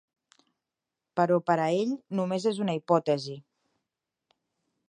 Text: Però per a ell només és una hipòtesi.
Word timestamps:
Però 1.19 1.37
per 1.51 1.57
a 1.65 1.69
ell 1.81 1.93
només 2.21 2.49
és 2.53 2.65
una 2.65 2.77
hipòtesi. 2.79 3.37